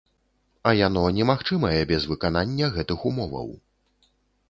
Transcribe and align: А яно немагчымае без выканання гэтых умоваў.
А 0.69 0.73
яно 0.77 1.03
немагчымае 1.17 1.81
без 1.93 2.09
выканання 2.15 2.73
гэтых 2.79 2.99
умоваў. 3.11 3.49